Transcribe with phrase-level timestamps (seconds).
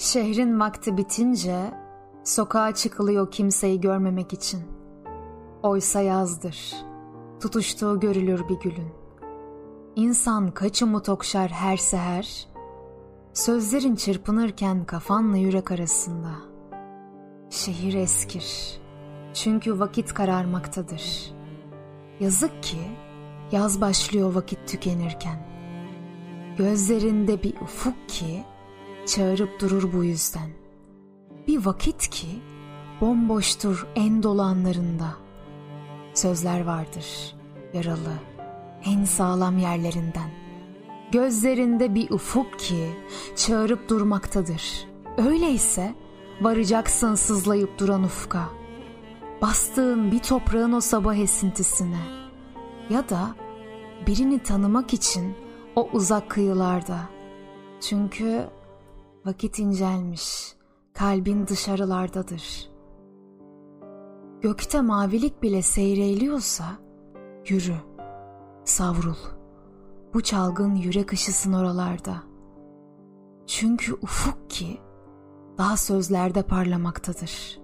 [0.00, 1.74] Şehrin vakti bitince
[2.24, 4.60] sokağa çıkılıyor kimseyi görmemek için.
[5.62, 6.74] Oysa yazdır,
[7.40, 8.92] tutuştuğu görülür bir gülün.
[9.96, 12.48] İnsan kaç umut okşar her seher,
[13.32, 16.30] sözlerin çırpınırken kafanla yürek arasında.
[17.50, 18.80] Şehir eskir,
[19.34, 21.34] çünkü vakit kararmaktadır.
[22.20, 22.80] Yazık ki
[23.52, 25.46] yaz başlıyor vakit tükenirken.
[26.58, 28.44] Gözlerinde bir ufuk ki
[29.10, 30.50] çağırıp durur bu yüzden.
[31.46, 32.26] Bir vakit ki
[33.00, 35.16] bomboştur en dolu anlarında.
[36.14, 37.34] Sözler vardır
[37.74, 38.12] yaralı
[38.84, 40.30] en sağlam yerlerinden.
[41.12, 42.90] Gözlerinde bir ufuk ki
[43.36, 44.86] çağırıp durmaktadır.
[45.18, 45.94] Öyleyse
[46.40, 48.48] varacaksın sızlayıp duran ufka.
[49.42, 52.02] Bastığın bir toprağın o sabah esintisine.
[52.90, 53.34] Ya da
[54.06, 55.34] birini tanımak için
[55.76, 57.00] o uzak kıyılarda.
[57.80, 58.50] Çünkü
[59.24, 60.54] vakit incelmiş,
[60.94, 62.70] kalbin dışarılardadır.
[64.40, 66.64] Gökte mavilik bile seyreliyorsa
[67.48, 67.76] yürü,
[68.64, 69.18] savrul.
[70.14, 72.22] Bu çalgın yürek ışısın oralarda.
[73.46, 74.80] Çünkü ufuk ki
[75.58, 77.59] daha sözlerde parlamaktadır.''